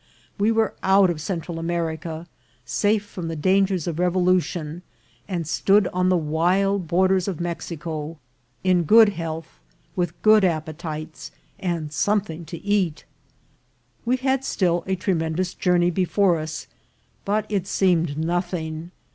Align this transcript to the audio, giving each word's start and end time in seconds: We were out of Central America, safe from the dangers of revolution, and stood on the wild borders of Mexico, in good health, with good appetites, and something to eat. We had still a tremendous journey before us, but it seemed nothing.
We 0.39 0.51
were 0.51 0.73
out 0.81 1.11
of 1.11 1.21
Central 1.21 1.59
America, 1.59 2.25
safe 2.65 3.05
from 3.05 3.27
the 3.27 3.35
dangers 3.35 3.85
of 3.85 3.99
revolution, 3.99 4.81
and 5.27 5.45
stood 5.45 5.87
on 5.89 6.09
the 6.09 6.17
wild 6.17 6.87
borders 6.87 7.27
of 7.27 7.39
Mexico, 7.39 8.17
in 8.63 8.85
good 8.85 9.09
health, 9.09 9.59
with 9.95 10.19
good 10.23 10.43
appetites, 10.43 11.29
and 11.59 11.93
something 11.93 12.45
to 12.45 12.57
eat. 12.63 13.05
We 14.03 14.15
had 14.17 14.43
still 14.43 14.83
a 14.87 14.95
tremendous 14.95 15.53
journey 15.53 15.91
before 15.91 16.39
us, 16.39 16.65
but 17.23 17.45
it 17.47 17.67
seemed 17.67 18.17
nothing. 18.17 18.89